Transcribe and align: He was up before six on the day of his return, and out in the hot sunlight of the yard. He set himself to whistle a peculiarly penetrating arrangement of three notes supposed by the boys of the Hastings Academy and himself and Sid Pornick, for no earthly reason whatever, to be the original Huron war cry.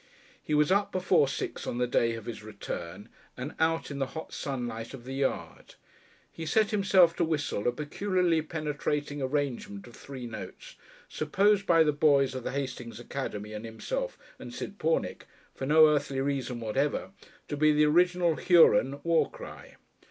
He 0.43 0.55
was 0.55 0.71
up 0.71 0.91
before 0.91 1.27
six 1.27 1.67
on 1.67 1.77
the 1.77 1.85
day 1.85 2.15
of 2.15 2.25
his 2.25 2.41
return, 2.41 3.07
and 3.37 3.53
out 3.59 3.91
in 3.91 3.99
the 3.99 4.07
hot 4.17 4.33
sunlight 4.33 4.95
of 4.95 5.03
the 5.03 5.13
yard. 5.13 5.75
He 6.31 6.43
set 6.47 6.71
himself 6.71 7.15
to 7.17 7.23
whistle 7.23 7.67
a 7.67 7.71
peculiarly 7.71 8.41
penetrating 8.41 9.21
arrangement 9.21 9.85
of 9.85 9.95
three 9.95 10.25
notes 10.25 10.75
supposed 11.07 11.67
by 11.67 11.83
the 11.83 11.93
boys 11.93 12.33
of 12.33 12.43
the 12.43 12.51
Hastings 12.51 12.99
Academy 12.99 13.53
and 13.53 13.63
himself 13.63 14.17
and 14.39 14.51
Sid 14.51 14.79
Pornick, 14.79 15.27
for 15.53 15.67
no 15.67 15.87
earthly 15.87 16.19
reason 16.19 16.59
whatever, 16.61 17.11
to 17.47 17.55
be 17.55 17.71
the 17.71 17.85
original 17.85 18.37
Huron 18.37 19.01
war 19.03 19.29
cry. 19.29 19.75